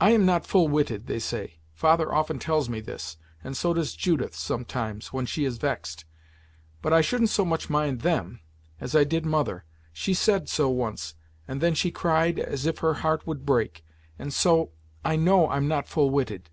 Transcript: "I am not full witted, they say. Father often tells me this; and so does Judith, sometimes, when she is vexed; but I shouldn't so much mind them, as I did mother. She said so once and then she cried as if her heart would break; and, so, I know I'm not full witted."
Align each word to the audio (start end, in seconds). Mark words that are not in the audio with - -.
"I 0.00 0.12
am 0.12 0.24
not 0.24 0.46
full 0.46 0.66
witted, 0.66 1.08
they 1.08 1.18
say. 1.18 1.58
Father 1.74 2.10
often 2.10 2.38
tells 2.38 2.70
me 2.70 2.80
this; 2.80 3.18
and 3.44 3.54
so 3.54 3.74
does 3.74 3.94
Judith, 3.94 4.34
sometimes, 4.34 5.12
when 5.12 5.26
she 5.26 5.44
is 5.44 5.58
vexed; 5.58 6.06
but 6.80 6.90
I 6.94 7.02
shouldn't 7.02 7.28
so 7.28 7.44
much 7.44 7.68
mind 7.68 8.00
them, 8.00 8.40
as 8.80 8.96
I 8.96 9.04
did 9.04 9.26
mother. 9.26 9.66
She 9.92 10.14
said 10.14 10.48
so 10.48 10.70
once 10.70 11.16
and 11.46 11.60
then 11.60 11.74
she 11.74 11.90
cried 11.90 12.38
as 12.38 12.64
if 12.64 12.78
her 12.78 12.94
heart 13.04 13.26
would 13.26 13.44
break; 13.44 13.84
and, 14.18 14.32
so, 14.32 14.70
I 15.04 15.16
know 15.16 15.50
I'm 15.50 15.68
not 15.68 15.86
full 15.86 16.08
witted." 16.08 16.48